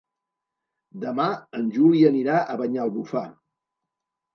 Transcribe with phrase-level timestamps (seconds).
[1.03, 1.29] Demà
[1.61, 3.27] en Juli anirà a Banyalbufar.